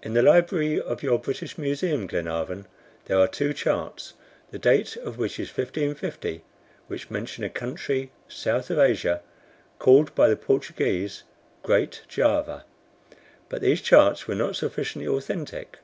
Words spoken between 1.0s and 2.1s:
your British Museum,